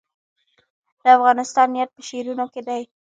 [1.01, 2.81] د افغانستان یاد په شعرونو کې دی